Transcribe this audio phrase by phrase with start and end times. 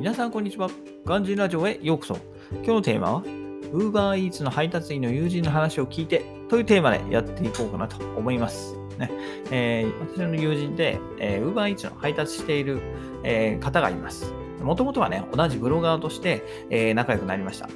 [0.00, 0.70] 皆さん、こんにちは。
[1.04, 2.16] ガンジーラジオへようこそ。
[2.52, 3.22] 今日のテーマは、
[3.70, 8.78] UberEats の配達員の友人の話を聞いてというテーマでやっていこうかなと思います。
[8.96, 9.10] ね
[9.50, 12.80] えー、私の友人で、えー、UberEats の配達している、
[13.24, 14.32] えー、方がいます。
[14.62, 17.68] もともとはね、同じブロガーとして、えー、仲良くなりました。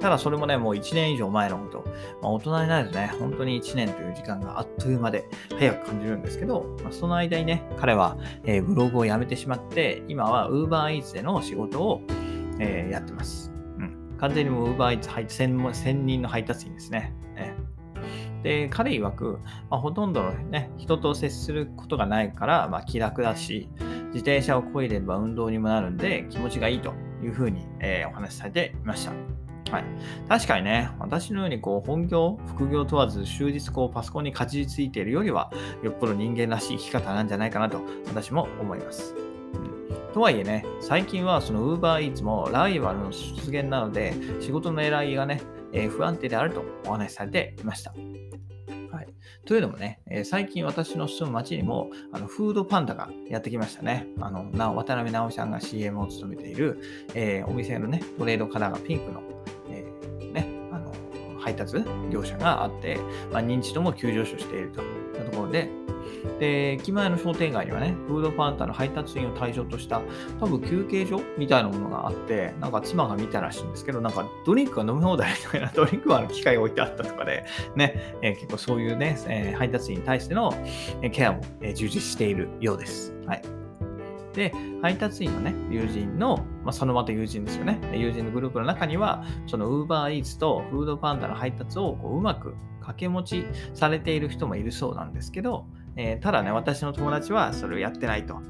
[0.00, 1.84] ただそれもね、もう1年以上前のこと。
[2.22, 5.28] まあ、大人になるとね、本当に1年という時間があっという間で
[5.58, 12.02] 早く感じるんですけど、まあ、その間にね、彼は、えー、ブログを辞めてしまって、今は UberEats での仕事を、
[12.60, 13.52] えー、やってます。
[13.78, 14.16] うん。
[14.18, 17.14] 完全にもう UberEats 専専任の配達員ですね。
[17.34, 17.56] ね
[18.44, 23.68] で、彼曰く、まあ、ほとんどのね、人と接することがないから、まあ、気楽だし、
[24.08, 29.47] 自転車を漕いでれば運動にもなるんで気持ちがいいというふうに、えー、お話しされていました。
[29.70, 29.84] はい。
[30.28, 35.50] 確かにね、私のようにこう本業、副業問わず終日こうパソコンにかじりついているよりは、
[35.82, 39.14] よっぽど人間らしい生き方なんじゃないかなと私も思います。
[40.14, 47.92] とはいえね、最近はその UberEats もライバルの出現なので、仕事の狙いがね、えー、不安定であるとお話しされていました。
[49.48, 54.06] はい、というのもね、えー、最近私の住む町にもあのフードパンダがやってきましたね。
[54.20, 56.80] あの渡辺直美さんが CM を務めている、
[57.14, 59.22] えー、お店のね、トレードカラーがピンクの
[61.48, 61.76] 配達
[62.10, 62.98] 業者があって、
[63.32, 65.70] まあ、認知度も急上昇しているというところで、
[66.38, 70.00] で、駅前の商店街にはね、フードパンタの配達員を対象とした、
[70.40, 77.44] 多分休憩所みたいなものがあって、なんか妻が見たらしいんですけど、なんかドリンクが飲み放題みたいな ドリンクバーの機械置いてあったとかで、
[77.76, 80.52] ね、えー、結構そういうね、えー、配達員に対しての
[81.12, 83.14] ケアも、え、充実しているようです。
[83.26, 83.42] はい。
[84.38, 87.80] で、配達員のね、友人の、まあ、そのまた友人ですよね。
[87.92, 93.44] 友人のグループの中には、その UberEats とフードパンダの配達をこううまく掛け持ち
[93.74, 95.66] されている人もいるそうなんですけど、
[95.98, 98.40] えー、ただね、私の友達はそれをやってないと。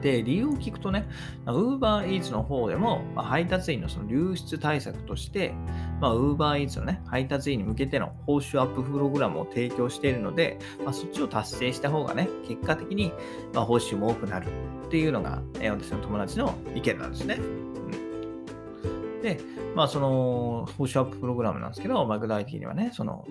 [0.00, 1.08] で、理由を聞くとね、
[1.44, 5.52] UberEats の方でも、まあ、配達員のその流出対策として、
[6.00, 13.12] まあ、UberEats のね、配達員に向けての報酬アッププログラムを提供しているので、まあ、そっちを達成した方がね、結果的に、
[13.52, 14.46] まあ、報酬も多くなる
[14.86, 17.34] っていうのが、えー、私の友達の意見なんですね。
[17.34, 19.38] うん、で、
[19.74, 23.26] まあ、その報酬アッププログラムなんですけど、まあ、具体的にはね、その、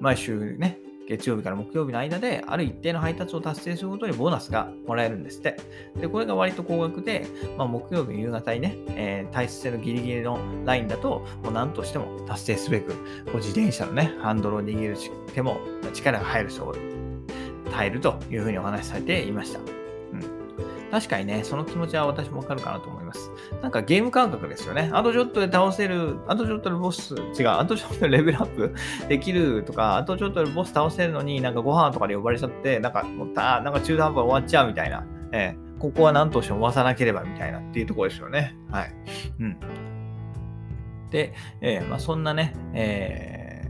[0.00, 0.79] 毎週ね、
[1.10, 5.56] 月曜日から木曜日の間で、ある一定の配達を達成することにボーナスがもらえるんですって。
[6.00, 7.26] で、これが割と高額で、
[7.58, 14.96] まあ、木曜日夕方にね、えー、体質性のギリギリのラインだと、もう何としても達成すべく、こう自転車のね、ハンドルを握る
[15.34, 15.58] 手も
[15.92, 16.80] 力が入るそうで、
[17.72, 19.58] 耐えるというふうにお話しされていました。
[20.92, 23.29] 確かにね、その気持ちは私もわかるかなと思います。
[23.62, 24.90] なんかゲーム感覚ですよね。
[24.92, 28.74] あとちょっとで倒せる、あとちょっとでボス、違う、あとちょっとでレベルアップ
[29.08, 35.04] できるとか、あとちょっとでボス倒せるのになんかご飯とかで呼ばれちゃって、なんかもったなんか中途半端終わっちゃうみたいな。
[35.32, 38.56] えー、ここは何としても終わさなければみたいなっていうところですよね。
[38.70, 38.94] はい。
[39.38, 39.56] うん。
[41.10, 43.60] で、えー、まあ、そんなね、えー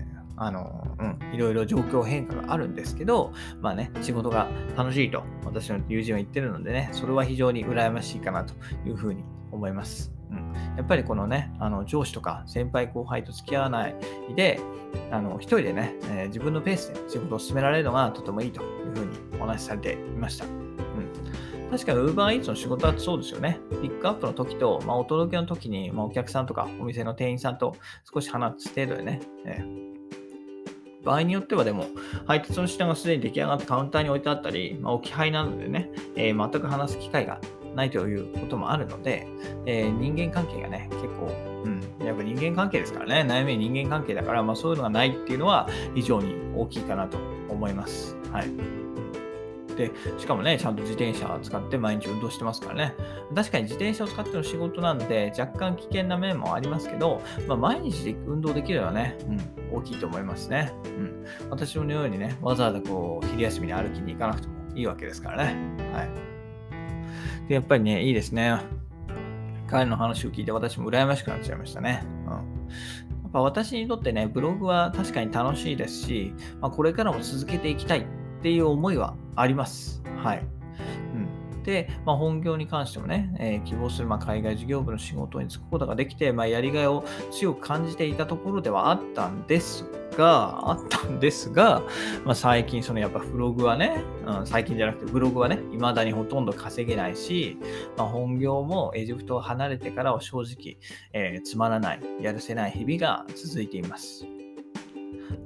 [0.40, 8.54] あの、うん、いろいろ状況変化があるんですけど、まあね、仕事が楽しいと私の友人は言ってるのでね、それは非常に羨ましいかなと
[8.86, 9.22] いうふうに
[9.60, 10.10] 思います。
[10.30, 13.94] うん、やっぱりこのね、あの上司とか先輩後輩と付き合わない
[14.34, 14.60] で、
[15.10, 20.46] あの一人でね、えー、自分のペースで仕事を進められるのがとてもいいというふうにお話しされていました。
[21.70, 23.60] 確かに UberEats の仕事はそうですよね。
[23.80, 27.76] ピックアップの時と、まあ、お届けの時に、まあ、お客さんとかお店の店員さんと
[28.12, 29.90] 少し話す程度でね、えー
[31.04, 31.86] 場合によってはでも、
[32.26, 37.40] 配達の品がすでに出来上がってカウンターに置いてあったり、まあ、置き配なのでね、えー、全く話す機会が
[37.74, 39.26] ないということもあるので、
[39.66, 41.30] えー、人間関係がね、結構、
[41.64, 48.16] うん、やっぱ人間関係ですからね、悩み人間関係だから、まあ、そういうのがないっていうのは非常に大きいかなと思います。
[48.32, 48.80] はい。
[49.76, 52.94] で、しかもね、ちゃんと自転車を使って毎日運動してますからね。
[53.34, 60.72] 確かに自転車を使っての仕事なんで、若干危険な面もありますけど、まあ、毎日で運動できるのはね、うん、大きいと思いますね。
[60.84, 61.24] うん。
[61.50, 65.56] 私のようにね、わざわざこう、昼休みに歩きに行かなくてもいいわけですからね。
[65.92, 66.39] はい。
[67.48, 68.58] で、やっぱりね、いいですね。
[69.68, 72.02] 彼の話を聞いて私も羨ましくなっちゃいましたね。
[72.26, 72.32] うん。
[72.32, 72.38] や
[73.28, 78.04] っぱ私にとってね、ブログは確かに楽しいですし、まあ、これからも続けていきたいっ
[78.42, 80.02] ていう思いはあります。
[80.22, 80.42] はい。
[81.62, 89.84] で、まあ、本業に関してもね、えー、希望するま海外事業部の仕事に就くことができて、まあ、やりがいを強く感じていたところではあったんです
[90.16, 91.82] が、あったんですが、
[92.24, 97.58] まあ、最近、そのやっぱブログはね、うん、最近じゃなくてブログはね、未だにほとんど稼げないし、
[97.96, 100.76] まあ、本業もエジプトを離れてからは正直、
[101.12, 104.26] えー、つまらない、やるせない日々が続いています。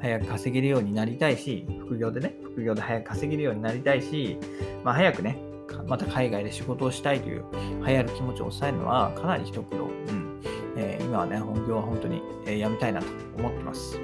[0.00, 4.38] 早く稼げるようになりたいし、副業でね、副業で早く稼げるようになりたいし、
[4.82, 5.38] まあ、早くね、
[5.87, 7.44] また海外で仕事をしたいという
[7.87, 9.87] 流行る気持ちを抑えるのはかなり一苦労。
[9.87, 10.40] うん
[10.76, 13.06] えー、今はね、本業は本当に、えー、やめたいなと
[13.38, 14.00] 思ってます。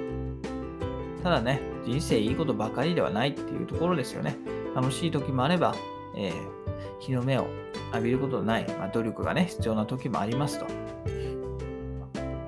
[1.23, 4.37] ただね、人生いいことばかりではないっていうところですよね。
[4.75, 5.75] 楽しい時もあれば、
[6.15, 6.33] えー、
[6.99, 7.47] 日の目を
[7.93, 10.65] 浴びることのない、まあ、努力がね、必要な時もありますと。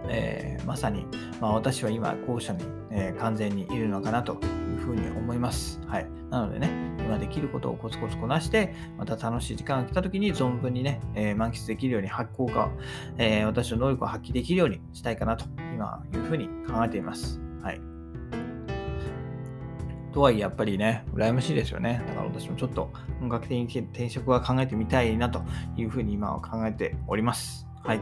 [0.07, 1.05] えー、まさに、
[1.41, 5.81] まあ、私は今、後者に、え、完全にいるのかなというふうに思います。
[5.87, 6.07] はい。
[6.29, 6.69] なのでね、
[7.03, 12.71] 今できることをコツコツこなして、また楽しい時間が来た時に存分にね、えー、満喫できるように発行化、
[13.17, 17.39] え私の能力を発揮できるようにしたいかなと、今いうふうに考えています。
[17.61, 17.81] はい。
[20.13, 22.03] とはいえやっぱりね、羨ましいですよね。
[22.07, 25.43] だから私もちょっと本格的に転職は考えてみたいなと
[25.75, 27.67] いうふうに今は考えております。
[27.83, 27.99] はい。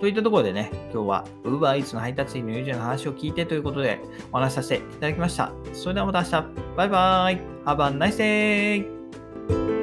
[0.00, 4.00] といったところでね、今日は UberEats の配達員の友人の話を聞いてということで
[4.32, 5.52] お話しさせていただきました。
[5.72, 6.44] それではまた明日。
[6.76, 7.40] バイバイ。
[7.64, 9.73] Have a nice day!